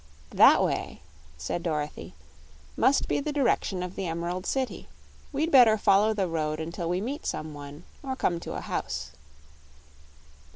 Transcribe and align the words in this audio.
"That 0.33 0.63
way," 0.63 0.99
said 1.37 1.61
Dorothy, 1.61 2.15
"must 2.75 3.07
be 3.07 3.19
the 3.19 3.31
direction 3.31 3.83
of 3.83 3.93
the 3.95 4.07
Emerald 4.07 4.47
City. 4.47 4.89
We'd 5.31 5.51
better 5.51 5.77
follow 5.77 6.11
the 6.11 6.27
road 6.27 6.59
until 6.59 6.89
we 6.89 6.99
meet 6.99 7.23
some 7.27 7.53
one 7.53 7.83
or 8.01 8.15
come 8.15 8.39
to 8.39 8.53
a 8.55 8.61
house." 8.61 9.11